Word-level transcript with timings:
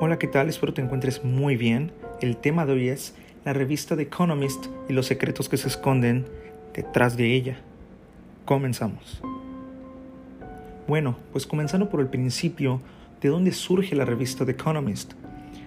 Hola, 0.00 0.18
¿qué 0.18 0.26
tal? 0.26 0.48
Espero 0.48 0.74
te 0.74 0.82
encuentres 0.82 1.22
muy 1.22 1.56
bien. 1.56 1.92
El 2.20 2.36
tema 2.36 2.66
de 2.66 2.72
hoy 2.72 2.88
es 2.88 3.14
la 3.44 3.52
revista 3.52 3.94
The 3.94 4.02
Economist 4.02 4.66
y 4.88 4.92
los 4.92 5.06
secretos 5.06 5.48
que 5.48 5.56
se 5.56 5.68
esconden 5.68 6.26
detrás 6.74 7.16
de 7.16 7.32
ella. 7.32 7.58
Comenzamos. 8.44 9.22
Bueno, 10.88 11.16
pues 11.30 11.46
comenzando 11.46 11.90
por 11.90 12.00
el 12.00 12.08
principio, 12.08 12.80
¿de 13.20 13.28
dónde 13.28 13.52
surge 13.52 13.94
la 13.94 14.04
revista 14.04 14.44
The 14.44 14.50
Economist? 14.50 15.12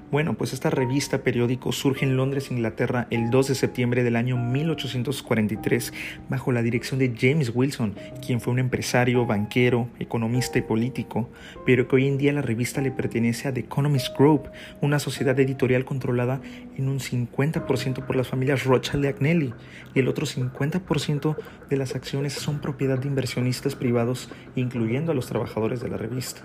Bueno, 0.10 0.36
pues 0.36 0.54
esta 0.54 0.70
revista 0.70 1.18
periódico 1.18 1.74
surge 1.74 2.06
en 2.06 2.16
Londres, 2.16 2.50
Inglaterra, 2.50 3.08
el 3.12 3.30
2 3.30 3.50
de 3.50 3.56
septiembre 3.56 4.06
del 4.06 4.16
año 4.16 4.38
1843, 4.38 5.92
bajo 6.30 6.54
la 6.54 6.62
dirección 6.62 6.98
de 6.98 7.14
James 7.14 7.52
Wilson, 7.54 7.94
quien 8.26 8.40
fue 8.40 8.54
un 8.54 8.60
empresario, 8.60 9.26
banquero, 9.26 9.90
economista 10.00 10.60
y 10.60 10.62
político, 10.62 11.30
pero 11.66 11.90
que 11.90 11.98
hoy 11.98 12.08
en 12.08 12.18
día 12.18 12.32
la 12.32 12.42
revista 12.42 12.80
le 12.80 12.92
pertenece 12.92 13.50
a 13.50 13.54
The 13.54 13.60
Economist 13.60 14.18
Group, 14.18 14.50
una 14.80 15.00
sociedad 15.00 15.38
editorial 15.38 15.84
controlada 15.84 16.40
en 16.78 16.88
un 16.88 17.00
50% 17.00 18.06
por 18.06 18.16
las 18.16 18.30
familias 18.30 18.64
Rothschild 18.64 19.04
y 19.04 19.08
Agnelli, 19.10 19.54
y 19.94 20.00
el 20.00 20.08
otro 20.08 20.26
50% 20.26 21.36
de 21.70 21.76
las 21.76 21.96
acciones 21.96 22.32
son 22.32 22.60
propiedad 22.60 22.98
de 22.98 23.10
inversionistas 23.10 23.76
privados, 23.76 24.30
incluyendo 24.56 25.12
a 25.12 25.16
los 25.16 25.28
trabajadores 25.28 25.82
de 25.82 25.90
la 25.90 25.98
revista. 25.98 26.44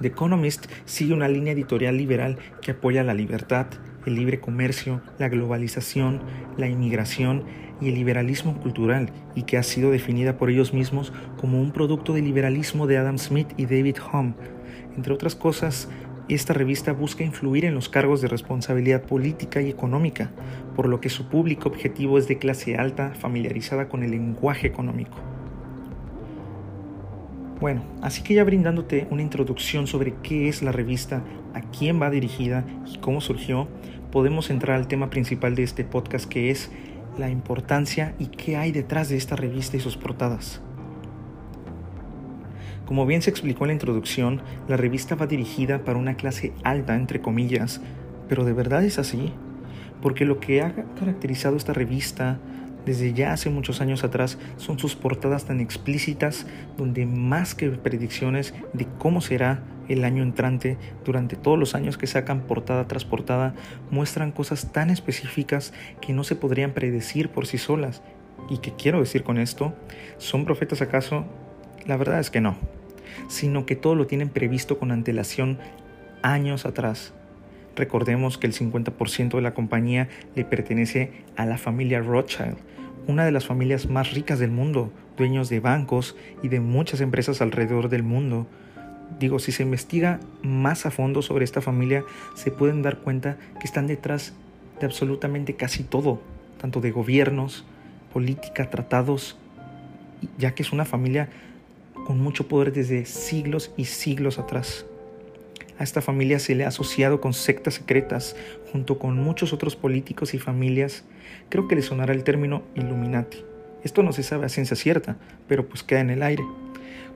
The 0.00 0.08
Economist 0.08 0.66
sigue 0.84 1.14
una 1.14 1.28
línea 1.28 1.52
editorial 1.52 1.96
liberal 1.96 2.38
que 2.62 2.72
apoya 2.72 3.02
la 3.02 3.14
libertad, 3.14 3.66
el 4.06 4.14
libre 4.14 4.40
comercio, 4.40 5.00
la 5.18 5.28
globalización, 5.28 6.20
la 6.56 6.68
inmigración 6.68 7.44
y 7.80 7.88
el 7.88 7.94
liberalismo 7.94 8.58
cultural 8.60 9.10
y 9.34 9.42
que 9.42 9.58
ha 9.58 9.62
sido 9.62 9.90
definida 9.90 10.36
por 10.36 10.50
ellos 10.50 10.72
mismos 10.72 11.12
como 11.36 11.60
un 11.60 11.72
producto 11.72 12.12
del 12.12 12.24
liberalismo 12.24 12.86
de 12.86 12.98
Adam 12.98 13.18
Smith 13.18 13.48
y 13.56 13.66
David 13.66 13.96
Hume. 14.12 14.34
Entre 14.96 15.12
otras 15.12 15.34
cosas, 15.34 15.88
esta 16.28 16.52
revista 16.52 16.92
busca 16.92 17.24
influir 17.24 17.64
en 17.64 17.74
los 17.74 17.88
cargos 17.88 18.20
de 18.20 18.28
responsabilidad 18.28 19.02
política 19.02 19.62
y 19.62 19.70
económica, 19.70 20.30
por 20.76 20.88
lo 20.88 21.00
que 21.00 21.08
su 21.08 21.28
público 21.28 21.68
objetivo 21.68 22.18
es 22.18 22.28
de 22.28 22.38
clase 22.38 22.76
alta 22.76 23.14
familiarizada 23.14 23.88
con 23.88 24.02
el 24.02 24.10
lenguaje 24.10 24.66
económico. 24.66 25.16
Bueno, 27.60 27.82
así 28.02 28.22
que 28.22 28.34
ya 28.34 28.44
brindándote 28.44 29.08
una 29.10 29.22
introducción 29.22 29.88
sobre 29.88 30.14
qué 30.22 30.48
es 30.48 30.62
la 30.62 30.70
revista, 30.70 31.24
a 31.54 31.60
quién 31.60 32.00
va 32.00 32.08
dirigida 32.08 32.64
y 32.86 32.98
cómo 32.98 33.20
surgió, 33.20 33.66
podemos 34.12 34.50
entrar 34.50 34.76
al 34.76 34.86
tema 34.86 35.10
principal 35.10 35.56
de 35.56 35.64
este 35.64 35.82
podcast 35.84 36.26
que 36.26 36.50
es 36.50 36.70
la 37.18 37.30
importancia 37.30 38.14
y 38.20 38.26
qué 38.26 38.56
hay 38.56 38.70
detrás 38.70 39.08
de 39.08 39.16
esta 39.16 39.34
revista 39.34 39.76
y 39.76 39.80
sus 39.80 39.96
portadas. 39.96 40.60
Como 42.86 43.06
bien 43.06 43.22
se 43.22 43.30
explicó 43.30 43.64
en 43.64 43.68
la 43.68 43.74
introducción, 43.74 44.40
la 44.68 44.76
revista 44.76 45.16
va 45.16 45.26
dirigida 45.26 45.84
para 45.84 45.98
una 45.98 46.14
clase 46.14 46.52
alta, 46.62 46.94
entre 46.94 47.20
comillas, 47.20 47.80
pero 48.28 48.44
¿de 48.44 48.52
verdad 48.52 48.84
es 48.84 49.00
así? 49.00 49.32
Porque 50.00 50.24
lo 50.24 50.38
que 50.38 50.62
ha 50.62 50.72
caracterizado 50.98 51.56
esta 51.56 51.72
revista 51.72 52.38
desde 52.86 53.12
ya 53.12 53.32
hace 53.32 53.50
muchos 53.50 53.80
años 53.80 54.04
atrás 54.04 54.38
son 54.56 54.78
sus 54.78 54.96
portadas 54.96 55.44
tan 55.44 55.60
explícitas 55.60 56.46
donde 56.76 57.06
más 57.06 57.54
que 57.54 57.68
predicciones 57.70 58.54
de 58.72 58.86
cómo 58.98 59.20
será 59.20 59.62
el 59.88 60.04
año 60.04 60.22
entrante, 60.22 60.76
durante 61.04 61.36
todos 61.36 61.58
los 61.58 61.74
años 61.74 61.96
que 61.98 62.06
sacan 62.06 62.42
portada 62.42 62.86
tras 62.86 63.04
portada, 63.04 63.54
muestran 63.90 64.32
cosas 64.32 64.72
tan 64.72 64.90
específicas 64.90 65.72
que 66.00 66.12
no 66.12 66.24
se 66.24 66.36
podrían 66.36 66.72
predecir 66.72 67.30
por 67.30 67.46
sí 67.46 67.58
solas. 67.58 68.02
¿Y 68.48 68.58
qué 68.58 68.72
quiero 68.72 69.00
decir 69.00 69.22
con 69.22 69.38
esto? 69.38 69.74
¿Son 70.18 70.44
profetas 70.44 70.82
acaso? 70.82 71.26
La 71.86 71.96
verdad 71.96 72.20
es 72.20 72.30
que 72.30 72.40
no, 72.40 72.56
sino 73.28 73.66
que 73.66 73.76
todo 73.76 73.94
lo 73.94 74.06
tienen 74.06 74.28
previsto 74.28 74.78
con 74.78 74.92
antelación 74.92 75.58
años 76.22 76.66
atrás. 76.66 77.14
Recordemos 77.78 78.38
que 78.38 78.48
el 78.48 78.54
50% 78.54 79.36
de 79.36 79.40
la 79.40 79.54
compañía 79.54 80.08
le 80.34 80.44
pertenece 80.44 81.12
a 81.36 81.46
la 81.46 81.58
familia 81.58 82.00
Rothschild, 82.00 82.56
una 83.06 83.24
de 83.24 83.30
las 83.30 83.46
familias 83.46 83.88
más 83.88 84.12
ricas 84.14 84.40
del 84.40 84.50
mundo, 84.50 84.92
dueños 85.16 85.48
de 85.48 85.60
bancos 85.60 86.16
y 86.42 86.48
de 86.48 86.58
muchas 86.58 87.00
empresas 87.00 87.40
alrededor 87.40 87.88
del 87.88 88.02
mundo. 88.02 88.48
Digo, 89.20 89.38
si 89.38 89.52
se 89.52 89.62
investiga 89.62 90.18
más 90.42 90.86
a 90.86 90.90
fondo 90.90 91.22
sobre 91.22 91.44
esta 91.44 91.60
familia, 91.60 92.02
se 92.34 92.50
pueden 92.50 92.82
dar 92.82 92.98
cuenta 92.98 93.36
que 93.60 93.66
están 93.68 93.86
detrás 93.86 94.32
de 94.80 94.86
absolutamente 94.86 95.54
casi 95.54 95.84
todo, 95.84 96.20
tanto 96.60 96.80
de 96.80 96.90
gobiernos, 96.90 97.64
política, 98.12 98.70
tratados, 98.70 99.36
ya 100.36 100.52
que 100.52 100.64
es 100.64 100.72
una 100.72 100.84
familia 100.84 101.28
con 102.08 102.18
mucho 102.18 102.48
poder 102.48 102.72
desde 102.72 103.04
siglos 103.04 103.70
y 103.76 103.84
siglos 103.84 104.40
atrás. 104.40 104.84
A 105.78 105.84
esta 105.84 106.02
familia 106.02 106.40
se 106.40 106.56
le 106.56 106.64
ha 106.64 106.68
asociado 106.68 107.20
con 107.20 107.32
sectas 107.32 107.74
secretas, 107.74 108.34
junto 108.72 108.98
con 108.98 109.16
muchos 109.16 109.52
otros 109.52 109.76
políticos 109.76 110.34
y 110.34 110.38
familias. 110.38 111.04
Creo 111.48 111.68
que 111.68 111.76
le 111.76 111.82
sonará 111.82 112.12
el 112.12 112.24
término 112.24 112.62
Illuminati. 112.74 113.44
Esto 113.84 114.02
no 114.02 114.12
se 114.12 114.24
sabe 114.24 114.46
a 114.46 114.48
ciencia 114.48 114.76
cierta, 114.76 115.16
pero 115.46 115.68
pues 115.68 115.84
queda 115.84 116.00
en 116.00 116.10
el 116.10 116.24
aire. 116.24 116.42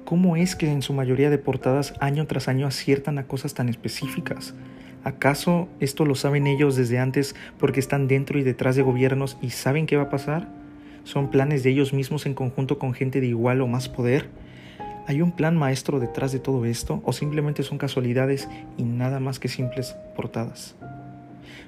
¿Cómo 0.04 0.36
es 0.36 0.54
que 0.54 0.70
en 0.70 0.82
su 0.82 0.92
mayoría 0.92 1.28
de 1.28 1.38
portadas 1.38 1.94
año 1.98 2.26
tras 2.28 2.46
año 2.46 2.68
aciertan 2.68 3.18
a 3.18 3.26
cosas 3.26 3.54
tan 3.54 3.68
específicas? 3.68 4.54
¿Acaso 5.02 5.68
esto 5.80 6.04
lo 6.04 6.14
saben 6.14 6.46
ellos 6.46 6.76
desde 6.76 7.00
antes 7.00 7.34
porque 7.58 7.80
están 7.80 8.06
dentro 8.06 8.38
y 8.38 8.44
detrás 8.44 8.76
de 8.76 8.82
gobiernos 8.82 9.36
y 9.42 9.50
saben 9.50 9.86
qué 9.86 9.96
va 9.96 10.04
a 10.04 10.10
pasar? 10.10 10.48
¿Son 11.02 11.32
planes 11.32 11.64
de 11.64 11.70
ellos 11.70 11.92
mismos 11.92 12.26
en 12.26 12.34
conjunto 12.34 12.78
con 12.78 12.94
gente 12.94 13.20
de 13.20 13.26
igual 13.26 13.60
o 13.60 13.66
más 13.66 13.88
poder? 13.88 14.28
¿Hay 15.06 15.20
un 15.20 15.32
plan 15.32 15.56
maestro 15.56 15.98
detrás 15.98 16.30
de 16.30 16.38
todo 16.38 16.64
esto 16.64 17.02
o 17.04 17.12
simplemente 17.12 17.64
son 17.64 17.76
casualidades 17.76 18.48
y 18.76 18.84
nada 18.84 19.18
más 19.18 19.40
que 19.40 19.48
simples 19.48 19.96
portadas? 20.14 20.76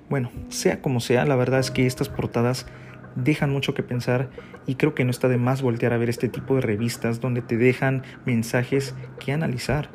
Bueno, 0.08 0.30
sea 0.50 0.80
como 0.80 1.00
sea, 1.00 1.24
la 1.24 1.34
verdad 1.34 1.58
es 1.58 1.72
que 1.72 1.86
estas 1.86 2.08
portadas 2.08 2.66
dejan 3.16 3.50
mucho 3.50 3.74
que 3.74 3.82
pensar 3.82 4.30
y 4.66 4.76
creo 4.76 4.94
que 4.94 5.04
no 5.04 5.10
está 5.10 5.28
de 5.28 5.36
más 5.36 5.62
voltear 5.62 5.92
a 5.92 5.98
ver 5.98 6.10
este 6.10 6.28
tipo 6.28 6.54
de 6.54 6.60
revistas 6.60 7.20
donde 7.20 7.42
te 7.42 7.56
dejan 7.56 8.02
mensajes 8.24 8.94
que 9.18 9.32
analizar. 9.32 9.88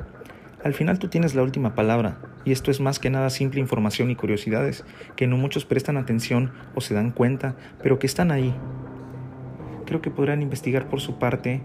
Al 0.62 0.74
final 0.74 0.98
tú 0.98 1.08
tienes 1.08 1.34
la 1.34 1.42
última 1.42 1.74
palabra 1.74 2.18
y 2.44 2.52
esto 2.52 2.70
es 2.70 2.80
más 2.80 2.98
que 2.98 3.08
nada 3.08 3.30
simple 3.30 3.60
información 3.60 4.10
y 4.10 4.16
curiosidades 4.16 4.84
que 5.16 5.26
no 5.26 5.38
muchos 5.38 5.64
prestan 5.64 5.96
atención 5.96 6.52
o 6.74 6.82
se 6.82 6.92
dan 6.92 7.10
cuenta, 7.10 7.56
pero 7.82 7.98
que 7.98 8.06
están 8.06 8.30
ahí. 8.30 8.54
Creo 9.86 10.02
que 10.02 10.10
podrán 10.10 10.42
investigar 10.42 10.88
por 10.88 11.00
su 11.00 11.18
parte 11.18 11.62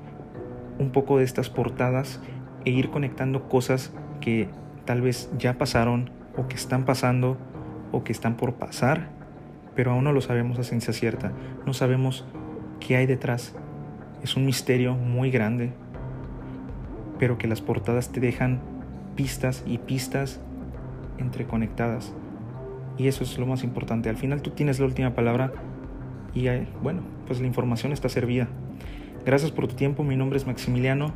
un 0.79 0.91
poco 0.91 1.17
de 1.17 1.23
estas 1.23 1.49
portadas 1.49 2.21
e 2.65 2.71
ir 2.71 2.89
conectando 2.89 3.47
cosas 3.47 3.93
que 4.21 4.49
tal 4.85 5.01
vez 5.01 5.29
ya 5.37 5.57
pasaron 5.57 6.09
o 6.37 6.47
que 6.47 6.55
están 6.55 6.85
pasando 6.85 7.37
o 7.91 8.03
que 8.03 8.11
están 8.11 8.35
por 8.35 8.55
pasar, 8.55 9.09
pero 9.75 9.91
aún 9.91 10.03
no 10.03 10.11
lo 10.11 10.21
sabemos 10.21 10.59
a 10.59 10.63
ciencia 10.63 10.93
cierta. 10.93 11.31
No 11.65 11.73
sabemos 11.73 12.25
qué 12.79 12.97
hay 12.97 13.05
detrás. 13.05 13.55
Es 14.23 14.35
un 14.35 14.45
misterio 14.45 14.95
muy 14.95 15.31
grande, 15.31 15.71
pero 17.19 17.37
que 17.37 17.47
las 17.47 17.61
portadas 17.61 18.11
te 18.11 18.19
dejan 18.19 18.61
pistas 19.15 19.63
y 19.65 19.77
pistas 19.77 20.41
entreconectadas. 21.17 22.13
Y 22.97 23.07
eso 23.07 23.23
es 23.23 23.37
lo 23.37 23.45
más 23.45 23.63
importante. 23.63 24.09
Al 24.09 24.17
final 24.17 24.41
tú 24.41 24.51
tienes 24.51 24.79
la 24.79 24.85
última 24.85 25.13
palabra 25.13 25.51
y 26.33 26.47
eh, 26.47 26.67
bueno, 26.81 27.01
pues 27.27 27.39
la 27.39 27.47
información 27.47 27.91
está 27.91 28.09
servida. 28.09 28.47
Gracias 29.25 29.49
por 29.49 29.67
tu 29.67 29.75
tiempo, 29.75 30.03
mi 30.03 30.15
nombre 30.15 30.37
es 30.37 30.45
Maximiliano 30.45 31.11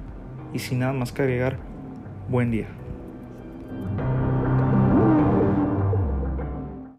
y 0.51 0.57
sin 0.57 0.79
nada 0.79 0.93
más 0.93 1.11
que 1.11 1.21
agregar, 1.21 1.57
buen 2.27 2.49
día. 2.49 2.78